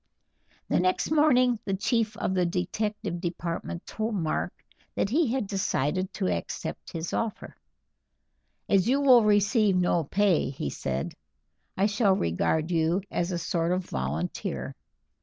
The 0.67 0.79
next 0.79 1.11
morning 1.11 1.59
the 1.63 1.75
chief 1.75 2.17
of 2.17 2.33
the 2.33 2.43
detective 2.43 3.21
department 3.21 3.85
told 3.85 4.15
Mark 4.15 4.51
that 4.95 5.11
he 5.11 5.31
had 5.31 5.45
decided 5.45 6.11
to 6.15 6.27
accept 6.27 6.91
his 6.91 7.13
offer. 7.13 7.55
"As 8.67 8.89
you 8.89 8.99
will 8.99 9.23
receive 9.23 9.75
no 9.75 10.03
pay," 10.03 10.49
he 10.49 10.71
said, 10.71 11.13
"I 11.77 11.85
shall 11.85 12.15
regard 12.15 12.71
you 12.71 13.03
as 13.11 13.31
a 13.31 13.37
sort 13.37 13.71
of 13.71 13.85
volunteer. 13.85 14.73